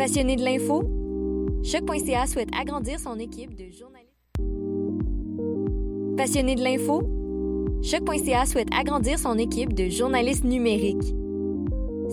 Passionné 0.00 0.34
de 0.34 0.42
l'info? 0.42 0.82
Choc.ca 1.62 2.26
souhaite 2.26 2.48
agrandir 2.58 2.98
son 2.98 3.18
équipe 3.18 3.54
de 3.54 3.70
journalistes. 3.70 4.16
Passionné 6.16 6.54
de 6.54 6.64
l'info? 6.64 7.02
Choc.ca 7.82 8.46
souhaite 8.46 8.68
agrandir 8.72 9.18
son 9.18 9.36
équipe 9.36 9.74
de 9.74 9.90
journalistes 9.90 10.44
numériques. 10.44 11.14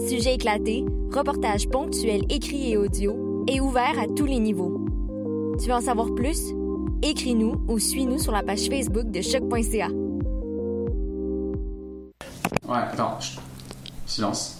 Sujets 0.06 0.36
éclatés, 0.36 0.84
reportages 1.14 1.70
ponctuels 1.70 2.26
écrits 2.30 2.74
et 2.74 2.76
audio, 2.76 3.46
et 3.48 3.62
ouverts 3.62 3.98
à 3.98 4.08
tous 4.14 4.26
les 4.26 4.40
niveaux. 4.40 4.86
Tu 5.58 5.70
veux 5.70 5.76
en 5.76 5.80
savoir 5.80 6.14
plus? 6.14 6.54
Écris-nous 7.02 7.62
ou 7.70 7.80
suis-nous 7.80 8.20
sur 8.20 8.34
la 8.34 8.44
page 8.44 8.68
Facebook 8.68 9.10
de 9.12 9.22
choc.ca. 9.22 9.88
Ouais, 12.68 12.84
attends. 12.92 13.18
Silence. 14.06 14.60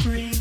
free. 0.00 0.37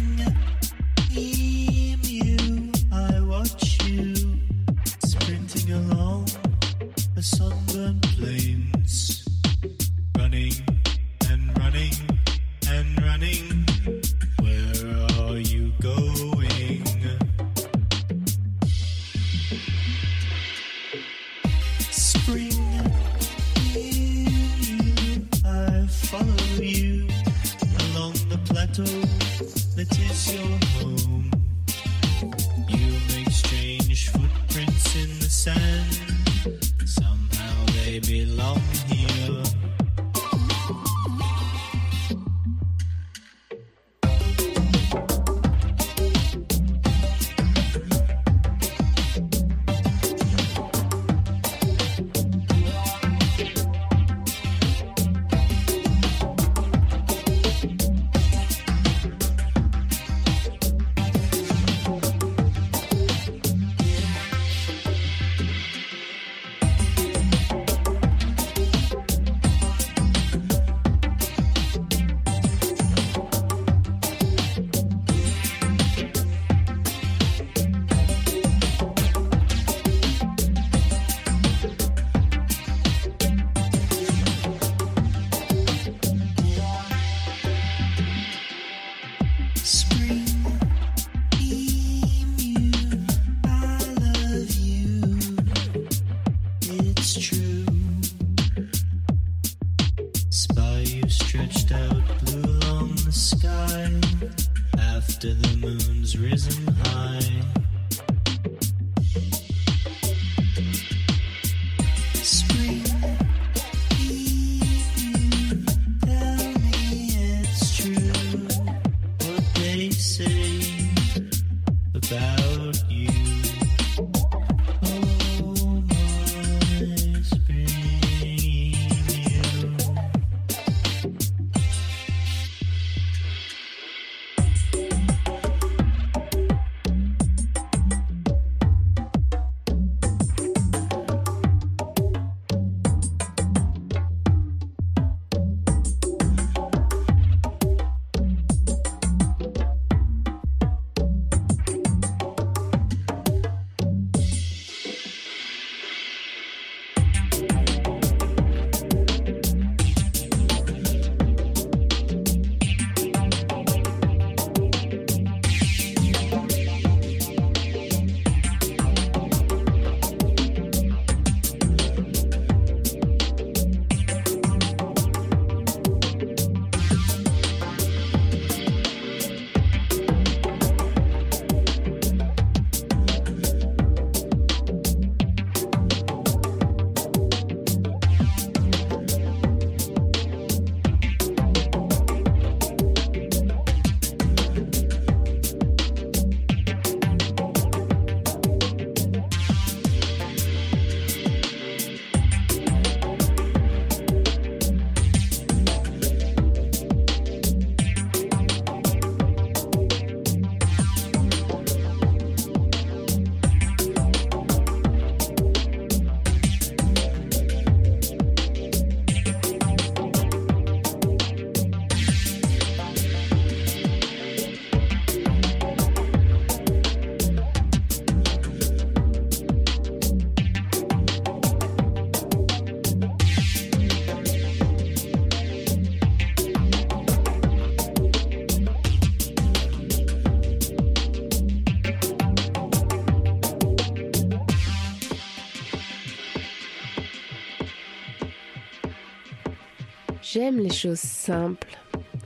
Choses 250.78 251.00
simples, 251.00 251.76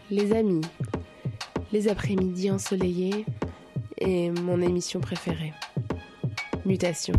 les 0.10 0.34
amis, 0.34 0.66
les 1.72 1.88
après-midi 1.88 2.52
ensoleillés. 2.52 3.26
Et 3.98 4.30
mon 4.32 4.62
émission 4.62 5.00
préférée, 5.00 5.54
Mutation. 6.66 7.14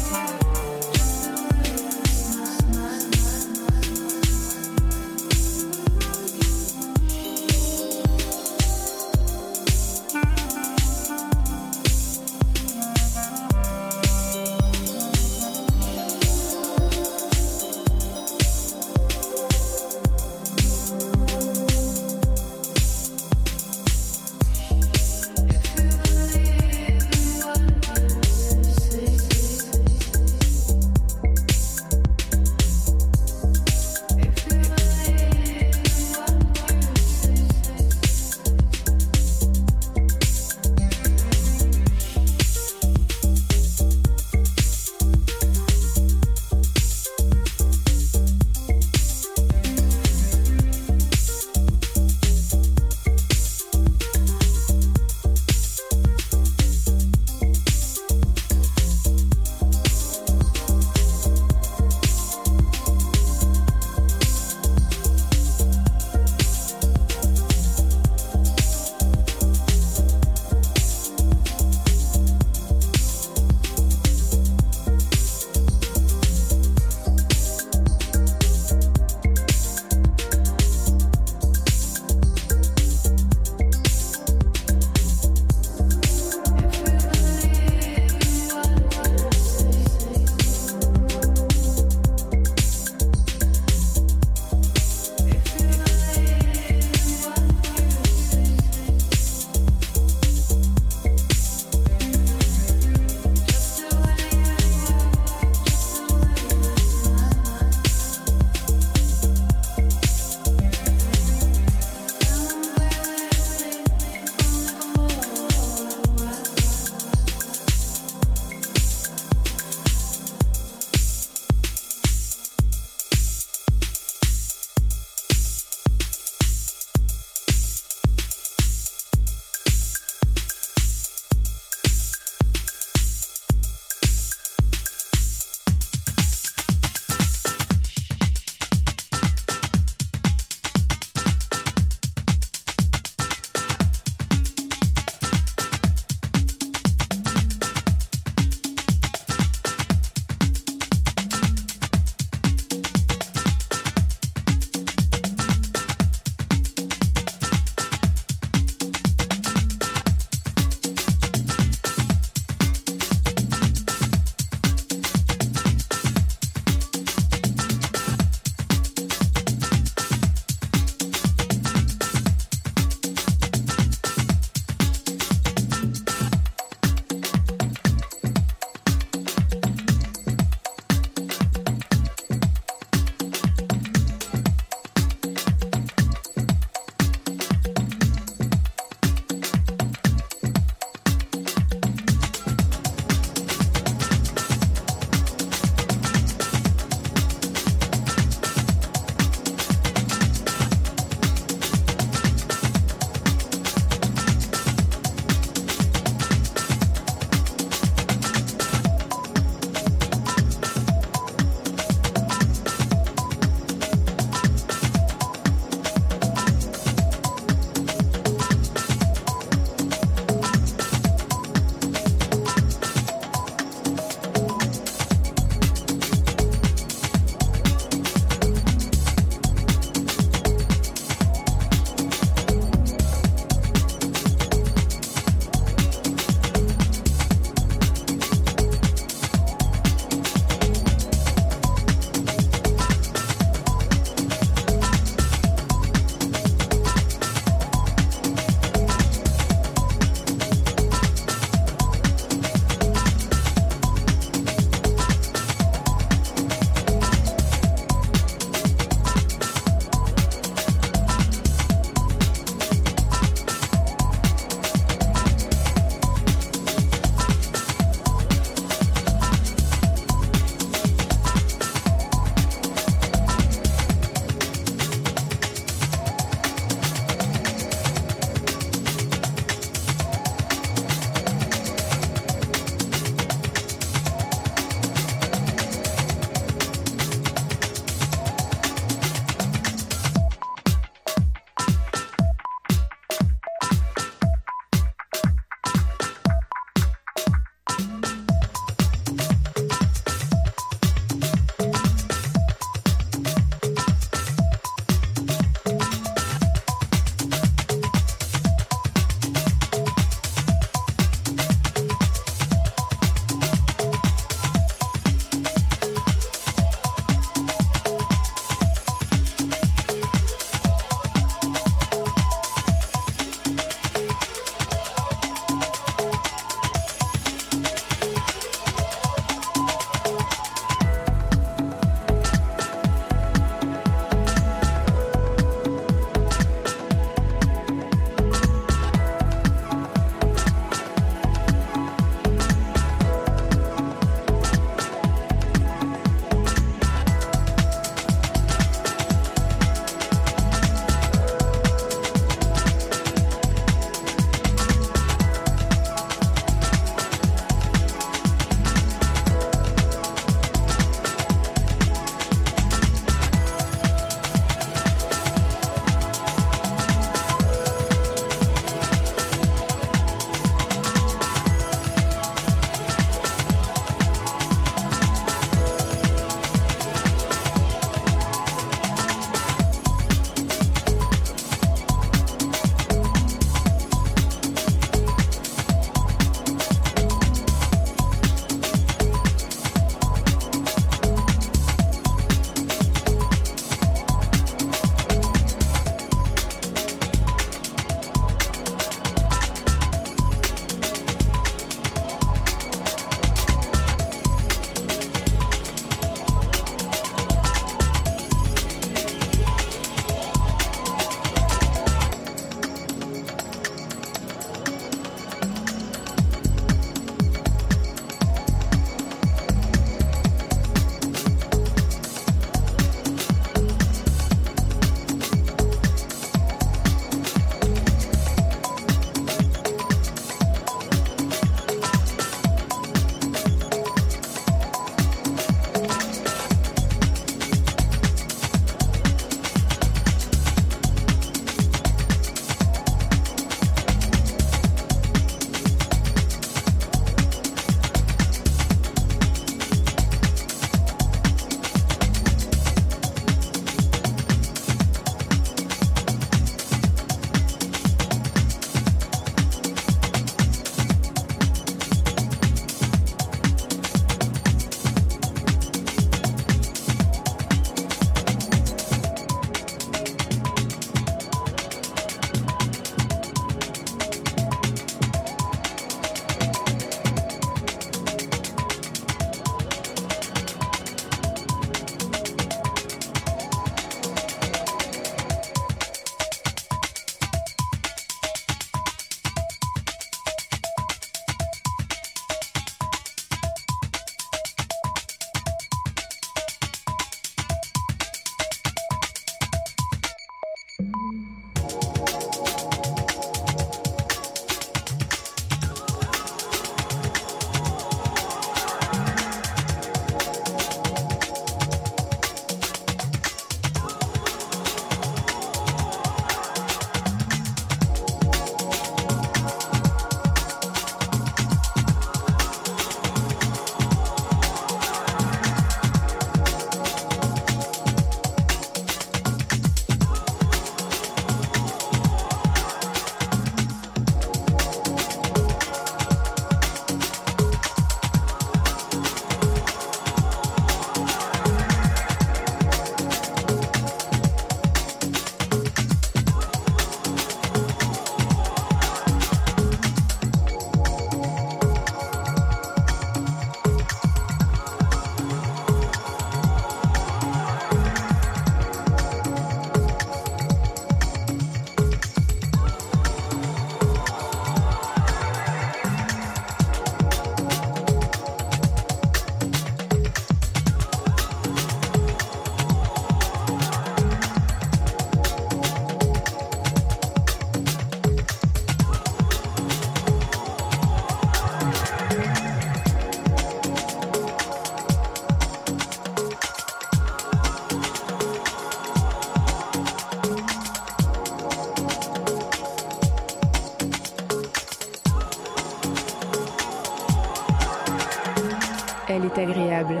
Agréable 599.44 600.00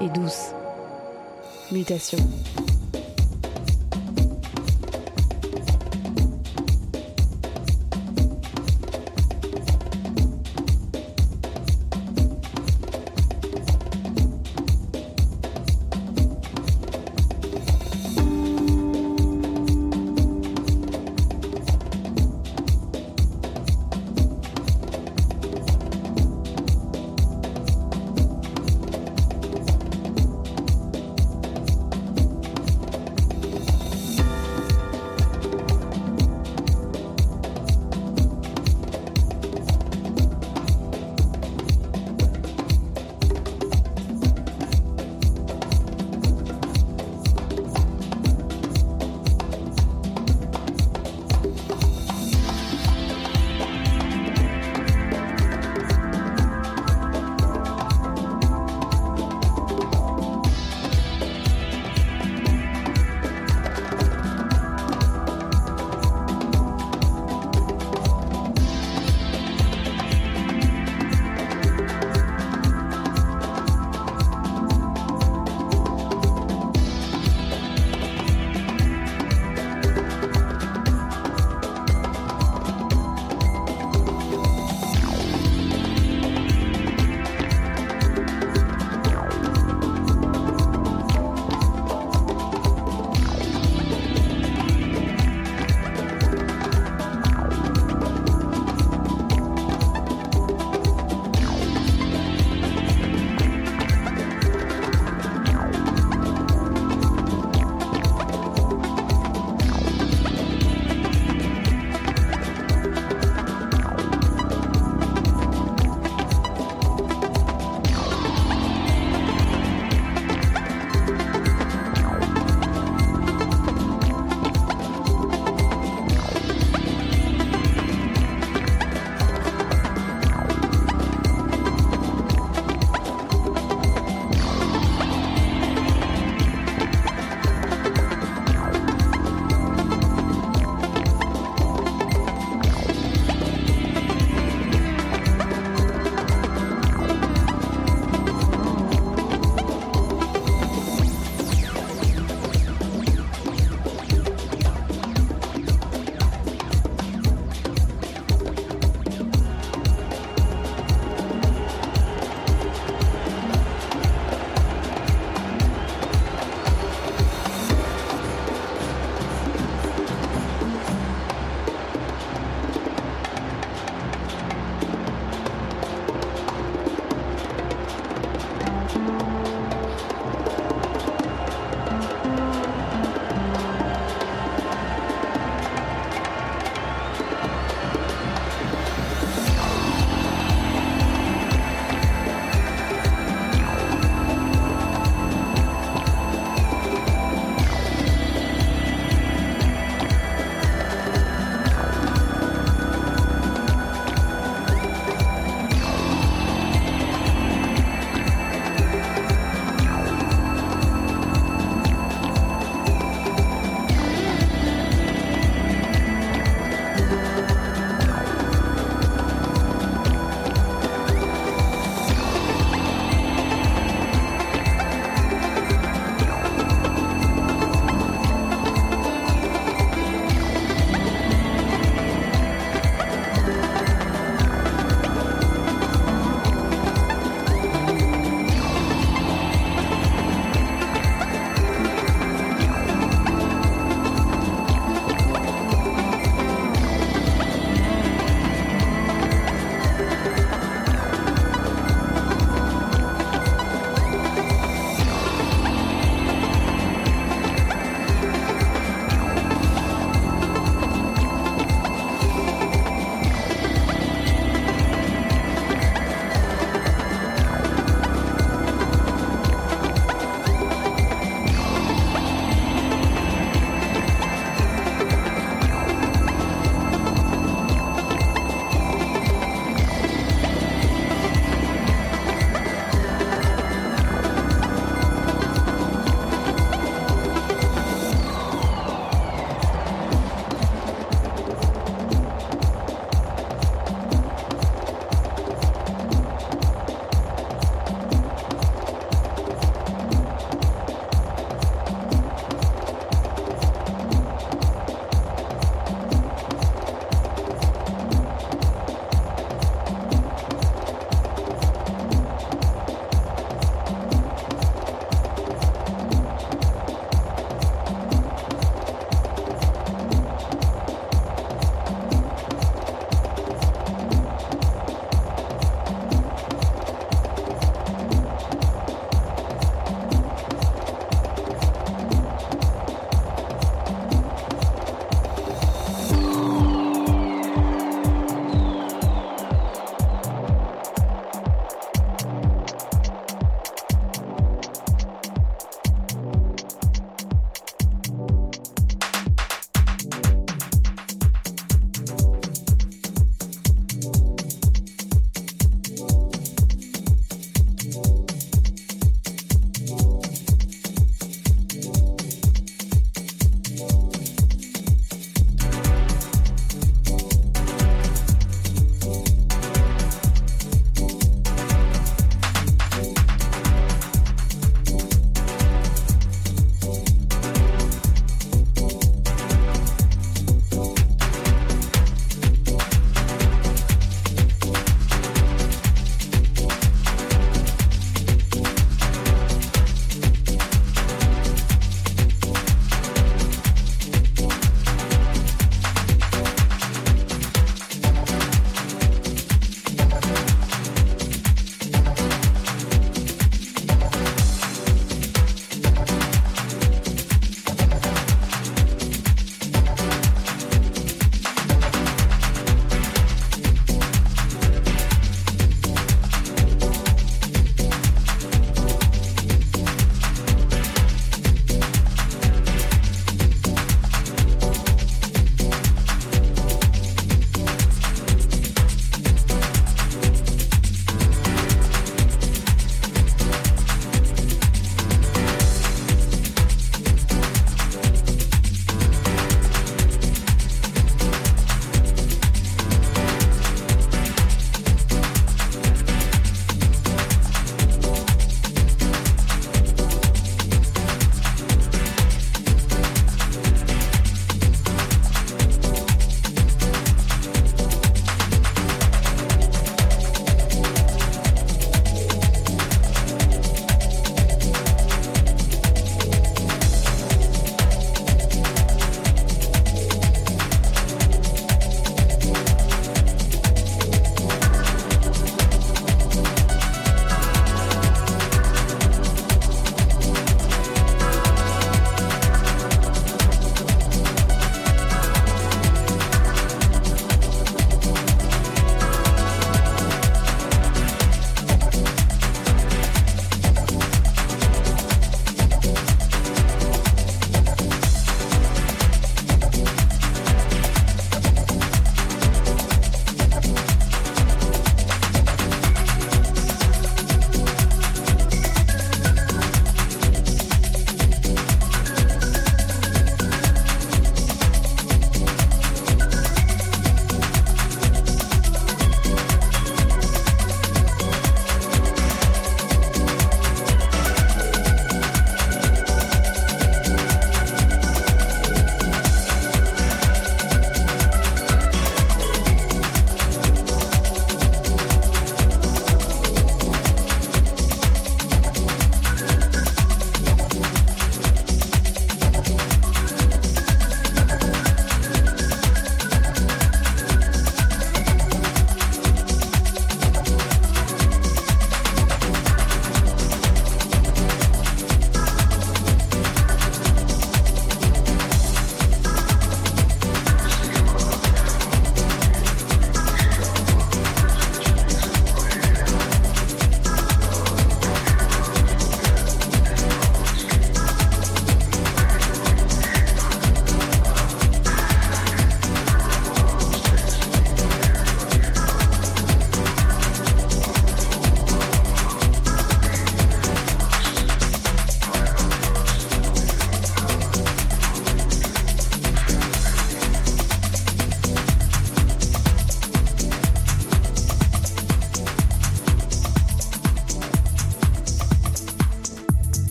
et 0.00 0.08
douce. 0.08 0.52
Mutation. 1.70 2.18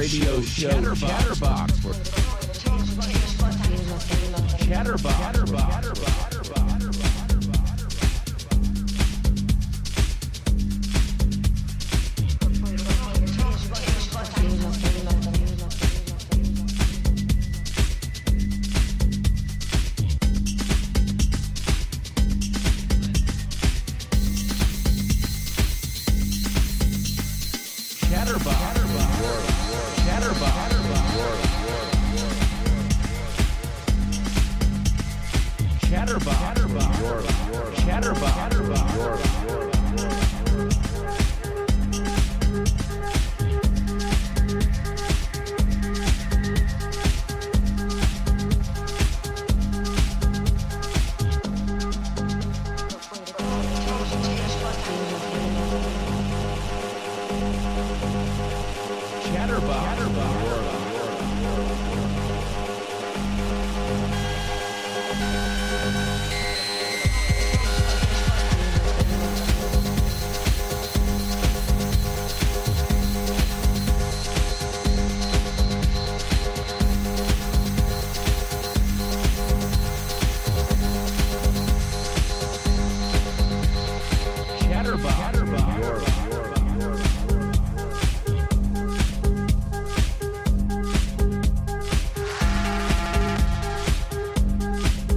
Radio 0.00 0.40
show 0.40 0.70
Chatterbox. 0.70 1.00
Chatterbox. 1.00 1.79